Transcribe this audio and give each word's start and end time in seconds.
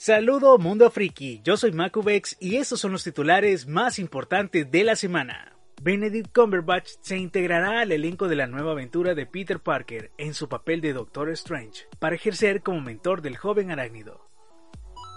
Saludo 0.00 0.58
mundo 0.58 0.88
friki, 0.92 1.40
yo 1.42 1.56
soy 1.56 1.72
Makubex 1.72 2.36
y 2.38 2.54
estos 2.54 2.78
son 2.78 2.92
los 2.92 3.02
titulares 3.02 3.66
más 3.66 3.98
importantes 3.98 4.70
de 4.70 4.84
la 4.84 4.94
semana. 4.94 5.56
Benedict 5.82 6.32
Cumberbatch 6.32 6.90
se 7.00 7.16
integrará 7.16 7.80
al 7.80 7.90
elenco 7.90 8.28
de 8.28 8.36
la 8.36 8.46
nueva 8.46 8.70
aventura 8.70 9.16
de 9.16 9.26
Peter 9.26 9.58
Parker 9.58 10.12
en 10.16 10.34
su 10.34 10.48
papel 10.48 10.80
de 10.80 10.92
Doctor 10.92 11.30
Strange, 11.30 11.88
para 11.98 12.14
ejercer 12.14 12.62
como 12.62 12.80
mentor 12.80 13.22
del 13.22 13.36
joven 13.36 13.72
arácnido. 13.72 14.24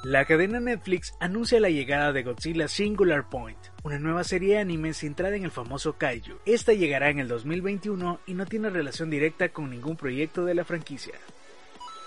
La 0.03 0.25
cadena 0.25 0.59
Netflix 0.59 1.13
anuncia 1.19 1.59
la 1.59 1.69
llegada 1.69 2.11
de 2.11 2.23
Godzilla 2.23 2.67
Singular 2.67 3.29
Point, 3.29 3.59
una 3.83 3.99
nueva 3.99 4.23
serie 4.23 4.55
de 4.55 4.61
anime 4.61 4.95
centrada 4.95 5.35
en 5.35 5.43
el 5.43 5.51
famoso 5.51 5.99
kaiju. 5.99 6.39
Esta 6.47 6.73
llegará 6.73 7.11
en 7.11 7.19
el 7.19 7.27
2021 7.27 8.19
y 8.25 8.33
no 8.33 8.47
tiene 8.47 8.71
relación 8.71 9.11
directa 9.11 9.49
con 9.49 9.69
ningún 9.69 9.95
proyecto 9.95 10.43
de 10.43 10.55
la 10.55 10.65
franquicia. 10.65 11.13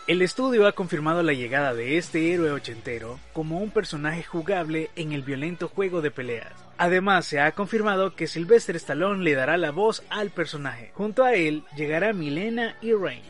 El 0.06 0.20
estudio 0.20 0.66
ha 0.66 0.72
confirmado 0.72 1.22
la 1.22 1.32
llegada 1.32 1.72
de 1.72 1.96
este 1.96 2.34
héroe 2.34 2.50
ochentero 2.50 3.18
como 3.32 3.60
un 3.60 3.70
personaje 3.70 4.22
jugable 4.22 4.90
en 4.96 5.12
el 5.14 5.22
violento 5.22 5.68
juego 5.68 6.02
de 6.02 6.10
peleas. 6.10 6.52
Además, 6.76 7.24
se 7.24 7.40
ha 7.40 7.52
confirmado 7.52 8.14
que 8.14 8.26
Sylvester 8.26 8.76
Stallone 8.76 9.24
le 9.24 9.34
dará 9.34 9.56
la 9.56 9.70
voz 9.70 10.02
al 10.10 10.28
personaje. 10.28 10.90
Junto 10.92 11.24
a 11.24 11.32
él 11.32 11.64
llegará 11.74 12.12
Milena 12.12 12.76
y 12.82 12.92
Rain. 12.92 13.22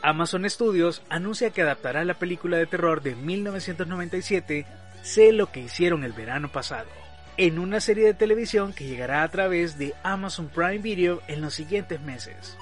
Amazon 0.00 0.48
Studios 0.48 1.02
anuncia 1.08 1.50
que 1.50 1.62
adaptará 1.62 2.04
la 2.04 2.14
película 2.14 2.56
de 2.56 2.66
terror 2.66 3.02
de 3.02 3.16
1997 3.16 4.64
Sé 5.02 5.32
lo 5.32 5.50
que 5.50 5.60
hicieron 5.60 6.04
el 6.04 6.12
verano 6.12 6.52
pasado, 6.52 6.88
en 7.36 7.58
una 7.58 7.80
serie 7.80 8.06
de 8.06 8.14
televisión 8.14 8.72
que 8.72 8.86
llegará 8.86 9.24
a 9.24 9.28
través 9.28 9.76
de 9.76 9.92
Amazon 10.04 10.48
Prime 10.48 10.78
Video 10.78 11.20
en 11.26 11.40
los 11.40 11.54
siguientes 11.54 12.00
meses 12.00 12.56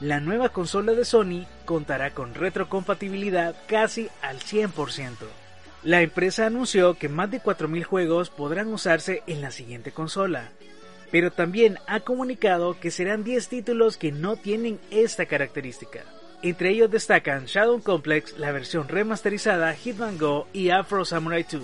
la 0.00 0.20
nueva 0.20 0.48
consola 0.48 0.92
de 0.92 1.04
Sony 1.04 1.46
contará 1.64 2.10
con 2.10 2.34
retrocompatibilidad 2.34 3.54
casi 3.66 4.08
al 4.22 4.38
100%. 4.38 5.16
La 5.82 6.02
empresa 6.02 6.46
anunció 6.46 6.94
que 6.94 7.08
más 7.08 7.30
de 7.30 7.40
4.000 7.40 7.84
juegos 7.84 8.30
podrán 8.30 8.72
usarse 8.72 9.22
en 9.26 9.40
la 9.40 9.50
siguiente 9.50 9.92
consola, 9.92 10.50
pero 11.10 11.30
también 11.30 11.78
ha 11.86 12.00
comunicado 12.00 12.80
que 12.80 12.90
serán 12.90 13.22
10 13.22 13.48
títulos 13.48 13.96
que 13.96 14.10
no 14.10 14.36
tienen 14.36 14.80
esta 14.90 15.26
característica. 15.26 16.04
Entre 16.42 16.70
ellos 16.70 16.90
destacan 16.90 17.46
Shadow 17.46 17.82
Complex, 17.82 18.36
la 18.38 18.52
versión 18.52 18.88
remasterizada 18.88 19.74
Hitman 19.74 20.18
Go 20.18 20.46
y 20.52 20.70
Afro 20.70 21.04
Samurai 21.04 21.46
2. 21.50 21.62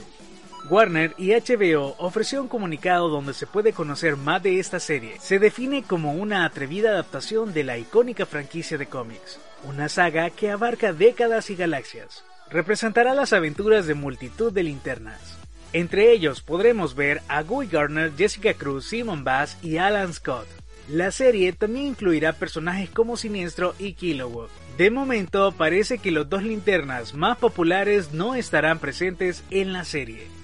Warner 0.69 1.15
y 1.17 1.33
HBO 1.33 1.97
ofreció 1.99 2.43
un 2.43 2.49
comunicado 2.49 3.09
donde 3.09 3.35
se 3.35 3.47
puede 3.47 3.73
conocer 3.73 4.17
más 4.17 4.43
de 4.43 4.61
esta 4.61 4.79
serie. 4.79 5.17
Se 5.21 5.39
define 5.39 5.83
como 5.83 6.13
una 6.13 6.45
atrevida 6.45 6.91
adaptación 6.91 7.53
de 7.53 7.65
la 7.65 7.79
icónica 7.79 8.27
franquicia 8.27 8.79
de 8.79 8.87
cómics, 8.87 9.41
una 9.65 9.89
saga 9.89 10.31
que 10.31 10.51
abarca 10.51 10.93
décadas 10.93 11.51
y 11.51 11.57
galaxias. 11.57 12.25
Representará 12.51 13.15
las 13.15 13.33
aventuras 13.33 13.87
de 13.87 13.95
multitud 13.95 14.53
de 14.53 14.65
linternas. 14.65 15.39
Entre 15.73 16.13
ellos 16.13 16.41
podremos 16.43 16.95
ver 16.95 17.23
a 17.29 17.43
Guy 17.43 17.69
Gardner, 17.69 18.13
Jessica 18.17 18.55
Cruz, 18.55 18.87
Simon 18.87 19.25
Bass 19.25 19.57
y 19.63 19.79
Alan 19.79 20.13
Scott. 20.13 20.47
La 20.89 21.13
serie 21.13 21.53
también 21.53 21.87
incluirá 21.87 22.33
personajes 22.33 22.91
como 22.91 23.17
Siniestro 23.17 23.75
y 23.79 23.95
Kilowog. 23.95 24.49
De 24.77 24.91
momento 24.91 25.53
parece 25.53 25.99
que 25.99 26.11
los 26.11 26.29
dos 26.29 26.43
linternas 26.43 27.15
más 27.15 27.39
populares 27.39 28.13
no 28.13 28.35
estarán 28.35 28.81
presentes 28.81 29.45
en 29.51 29.73
la 29.73 29.85
serie 29.85 30.40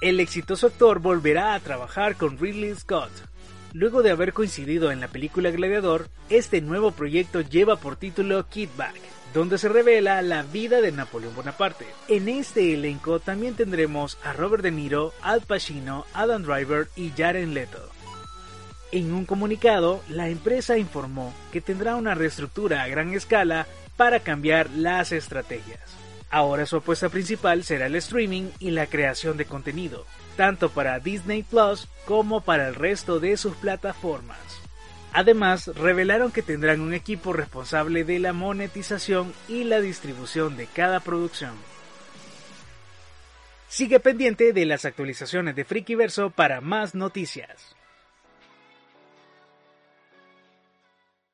el 0.00 0.20
exitoso 0.20 0.66
actor 0.66 1.00
volverá 1.00 1.54
a 1.54 1.60
trabajar 1.60 2.16
con 2.16 2.38
Ridley 2.38 2.74
Scott. 2.74 3.10
Luego 3.72 4.02
de 4.02 4.10
haber 4.10 4.32
coincidido 4.32 4.90
en 4.90 5.00
la 5.00 5.08
película 5.08 5.50
Gladiador, 5.50 6.08
este 6.30 6.60
nuevo 6.60 6.92
proyecto 6.92 7.40
lleva 7.40 7.76
por 7.76 7.96
título 7.96 8.46
Kid 8.48 8.68
Back, 8.76 8.94
donde 9.34 9.58
se 9.58 9.68
revela 9.68 10.22
la 10.22 10.42
vida 10.42 10.80
de 10.80 10.92
Napoleón 10.92 11.34
Bonaparte. 11.34 11.86
En 12.08 12.28
este 12.28 12.72
elenco 12.74 13.20
también 13.20 13.54
tendremos 13.54 14.18
a 14.24 14.32
Robert 14.32 14.62
De 14.62 14.70
Niro, 14.70 15.12
Al 15.22 15.42
Pacino, 15.42 16.06
Adam 16.14 16.42
Driver 16.42 16.88
y 16.96 17.12
Jared 17.16 17.48
Leto. 17.48 17.90
En 18.92 19.12
un 19.12 19.26
comunicado, 19.26 20.02
la 20.08 20.28
empresa 20.28 20.78
informó 20.78 21.34
que 21.52 21.60
tendrá 21.60 21.96
una 21.96 22.14
reestructura 22.14 22.82
a 22.82 22.88
gran 22.88 23.12
escala 23.12 23.66
para 23.96 24.20
cambiar 24.20 24.70
las 24.70 25.12
estrategias. 25.12 26.05
Ahora 26.30 26.66
su 26.66 26.76
apuesta 26.76 27.08
principal 27.08 27.62
será 27.62 27.86
el 27.86 27.94
streaming 27.96 28.50
y 28.58 28.70
la 28.70 28.86
creación 28.86 29.36
de 29.36 29.44
contenido, 29.44 30.06
tanto 30.36 30.70
para 30.70 30.98
Disney 30.98 31.42
Plus 31.42 31.88
como 32.04 32.40
para 32.40 32.68
el 32.68 32.74
resto 32.74 33.20
de 33.20 33.36
sus 33.36 33.54
plataformas. 33.56 34.38
Además, 35.12 35.68
revelaron 35.68 36.32
que 36.32 36.42
tendrán 36.42 36.80
un 36.80 36.92
equipo 36.92 37.32
responsable 37.32 38.04
de 38.04 38.18
la 38.18 38.32
monetización 38.32 39.32
y 39.48 39.64
la 39.64 39.80
distribución 39.80 40.56
de 40.56 40.66
cada 40.66 41.00
producción. 41.00 41.54
Sigue 43.68 44.00
pendiente 44.00 44.52
de 44.52 44.66
las 44.66 44.84
actualizaciones 44.84 45.56
de 45.56 45.64
Frikiverso 45.64 46.30
para 46.30 46.60
más 46.60 46.94
noticias. 46.94 47.75